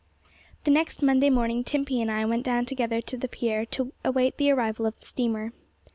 [0.63, 4.37] The next Monday morning Timpey and I went down together to the pier, to await
[4.37, 5.53] the arrival of the steamer.